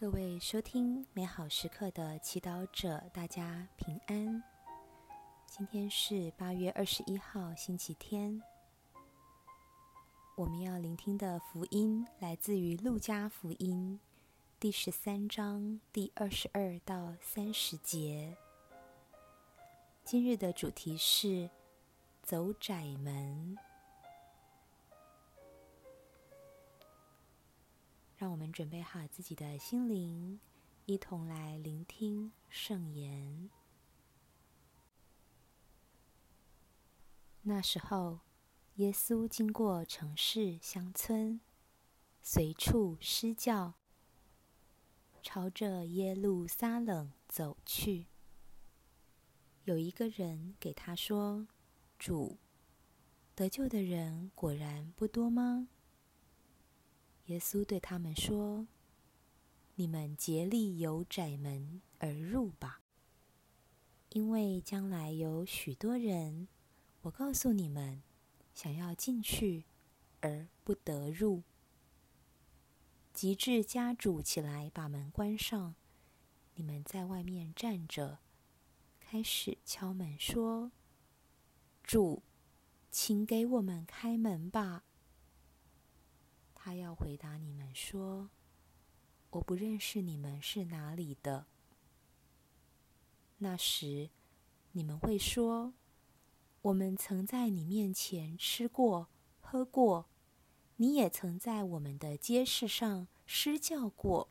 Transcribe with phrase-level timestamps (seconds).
[0.00, 4.40] 各位收听美好时刻的祈祷者，大家平安。
[5.44, 8.40] 今天是八月二十一号，星期天。
[10.36, 13.98] 我们要聆听的福音来自于《路加福音》
[14.60, 18.36] 第十三章第二十二到三十节。
[20.04, 21.50] 今日的主题是
[22.22, 23.58] 走窄门。
[28.18, 30.40] 让我们准备好自己的心灵，
[30.86, 33.48] 一同来聆听圣言。
[37.42, 38.18] 那时候，
[38.74, 41.40] 耶稣经过城市乡村，
[42.20, 43.74] 随处施教，
[45.22, 48.06] 朝着耶路撒冷走去。
[49.62, 51.46] 有一个人给他说
[52.00, 52.36] ：“主，
[53.36, 55.68] 得救的人果然不多吗？”
[57.28, 58.66] 耶稣对他们说
[59.76, 62.80] ：“你们竭力由窄门而入吧，
[64.08, 66.48] 因为将来有许多人，
[67.02, 68.02] 我告诉你们，
[68.54, 69.66] 想要进去
[70.20, 71.42] 而不得入。
[73.12, 75.74] 及至家主起来把门关上，
[76.54, 78.20] 你们在外面站着，
[78.98, 80.72] 开始敲门说
[81.84, 82.22] ：‘主，
[82.90, 84.84] 请给我们开门吧。’”
[86.68, 88.28] 他要回答你们说
[89.32, 91.46] ：“我不认识你们是哪里的。”
[93.40, 94.10] 那时，
[94.72, 95.72] 你们会说
[96.60, 99.08] ：“我们曾在你面前吃过、
[99.40, 100.10] 喝过，
[100.76, 104.28] 你也曾在我们的街市上施教过。”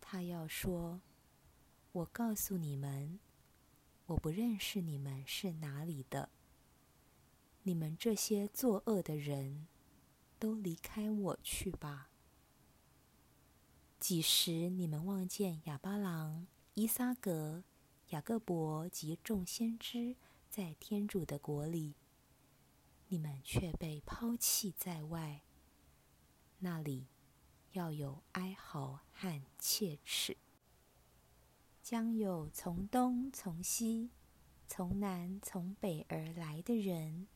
[0.00, 1.02] 他要说
[1.92, 3.20] ：“我告诉你们，
[4.06, 6.30] 我不认识你们是哪里的。
[7.64, 9.66] 你们这些作恶的人。”
[10.38, 12.10] 都离开我去吧！
[14.00, 17.64] 几时你们望见亚巴郎、伊撒格、
[18.10, 20.16] 雅各伯及众先知
[20.50, 21.94] 在天主的国里，
[23.08, 25.42] 你们却被抛弃在外，
[26.58, 27.06] 那里
[27.72, 30.36] 要有哀嚎和切齿，
[31.82, 34.10] 将有从东从西、
[34.66, 37.26] 从南从北而来的人，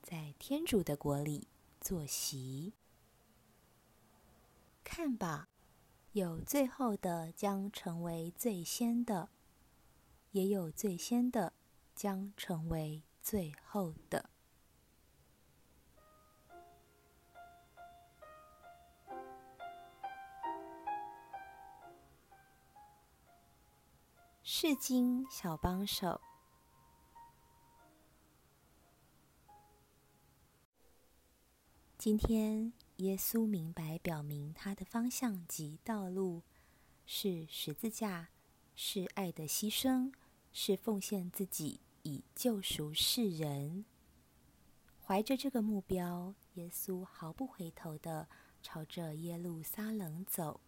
[0.00, 1.48] 在天主的国里。
[1.86, 2.72] 坐席，
[4.82, 5.46] 看吧，
[6.14, 9.28] 有最后的将成为最先的，
[10.32, 11.52] 也有最先的
[11.94, 14.30] 将成为最后的。
[24.42, 26.20] 世经小帮手。
[31.98, 36.42] 今天，耶稣明白表明他的方向及道路
[37.06, 38.28] 是十字架，
[38.74, 40.12] 是爱的牺牲，
[40.52, 43.86] 是奉献自己以救赎世人。
[45.02, 48.28] 怀着这个目标，耶稣毫不回头的
[48.62, 50.60] 朝着耶路撒冷走。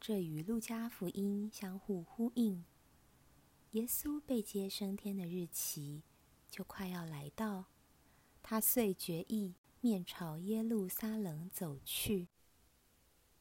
[0.00, 2.64] 这与路加福音相互呼应。
[3.72, 6.04] 耶稣被接升天的日期
[6.48, 7.66] 就快要来到，
[8.42, 9.56] 他遂决意。
[9.80, 12.26] 面朝耶路撒冷走去，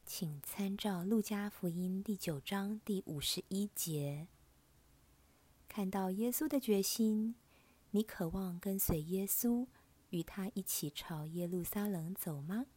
[0.05, 4.27] 请参照《路加福音》第九章第五十一节。
[5.67, 7.33] 看到耶稣的决心，
[7.89, 9.65] 你渴望跟随耶稣，
[10.11, 12.67] 与他一起朝耶路撒冷走吗？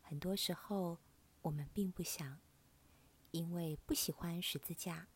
[0.00, 1.00] 很多时候，
[1.42, 2.38] 我们并不想，
[3.32, 5.08] 因为不喜欢十字架，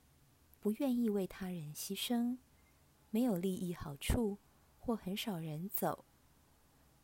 [0.59, 2.39] 不愿意为他人牺牲，
[3.11, 4.39] 没有利益好处，
[4.81, 6.07] 或很少人走。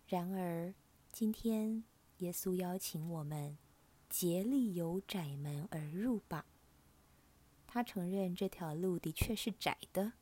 [0.09, 0.73] 然而，
[1.11, 1.83] 今天
[2.19, 3.59] 耶稣邀请我们
[4.09, 6.47] 竭力由窄门而入吧。
[7.67, 10.13] 他承认这条路的确是窄的，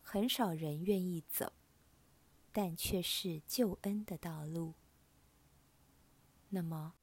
[0.00, 1.52] 很少人愿意走，
[2.52, 4.74] 但却是救恩的道路。
[6.50, 6.94] 那么，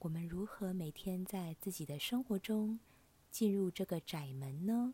[0.00, 2.78] 我们如何每天在自己的生活中
[3.30, 4.92] 进入这个窄门呢？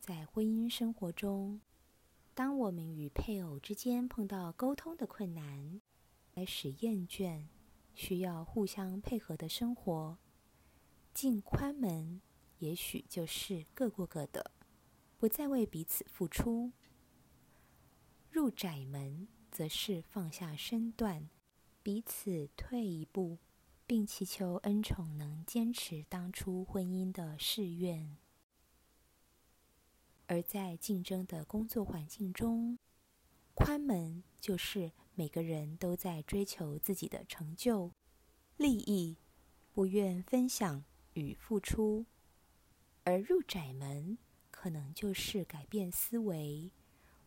[0.00, 1.60] 在婚姻生活中。
[2.40, 5.78] 当我们与配偶之间碰到沟通的困难，
[6.34, 7.44] 开始厌倦，
[7.92, 10.16] 需要互相配合的生活，
[11.12, 12.22] 进宽门
[12.60, 14.52] 也许就是各过各的，
[15.18, 16.72] 不再为彼此付出；
[18.30, 21.28] 入窄门则是放下身段，
[21.82, 23.36] 彼此退一步，
[23.86, 28.16] 并祈求恩宠能坚持当初婚姻的誓愿。
[30.30, 32.78] 而在竞争的工作环境中，
[33.52, 37.90] 宽门就是每个人都在追求自己的成就，
[38.56, 39.16] 利益，
[39.72, 40.84] 不愿分享
[41.14, 42.06] 与付出，
[43.02, 44.18] 而入窄门，
[44.52, 46.70] 可能就是改变思维，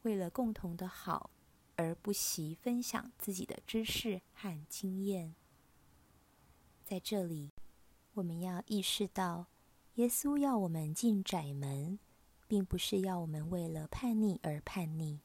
[0.04, 1.30] 为了共同的好，
[1.76, 5.36] 而不惜分享自己的知识和经验。
[6.86, 7.52] 在这里，
[8.14, 9.48] 我们要意识到，
[9.96, 12.00] 耶稣要我们进窄门，
[12.48, 15.20] 并不是要我们为了叛逆而叛逆，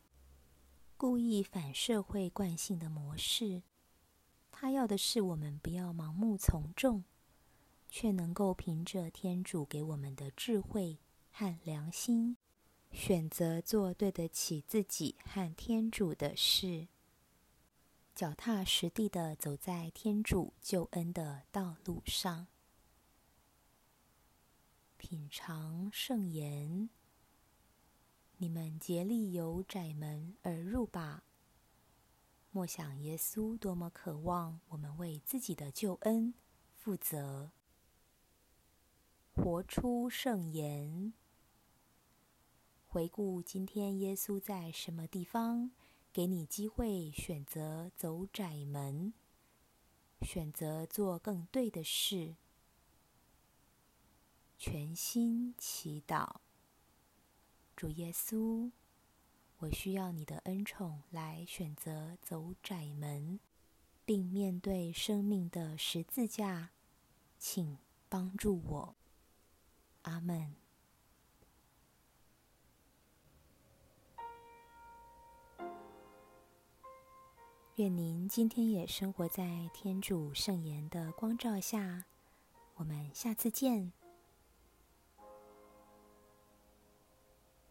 [0.97, 3.63] 故意反社会惯性的模式。
[4.51, 7.05] 他要的是我们不要盲目从众，
[7.89, 10.99] 却能够凭着天主给我们的智慧
[11.31, 12.37] 和良心，
[12.91, 16.89] 选择做对得起自己和天主的事，
[18.15, 22.49] 脚踏实地的走在天主救恩的道路上，
[24.97, 26.91] 品尝圣言。
[28.41, 31.25] 你们竭力由窄门而入吧。
[32.53, 36.33] 莫想耶稣多么渴望我们为自己的救恩
[36.77, 37.51] 负责，
[39.35, 41.13] 活出圣言。
[42.87, 45.73] 回顾今天耶稣在什么地方
[46.13, 49.13] 给你机会选择走窄门，
[50.23, 52.37] 选择做更对的事。
[54.57, 56.37] 全心祈祷，
[57.79, 58.73] 主耶稣。
[59.59, 63.39] 我需要你的恩宠来选择走窄门，
[64.05, 66.71] 并面对生命的十字架，
[67.39, 67.79] 请
[68.09, 68.97] 帮助我。
[70.03, 70.57] 阿门。
[77.77, 82.07] 愿您今天也生活在天主圣言的光照下。
[82.75, 83.93] 我们下次见。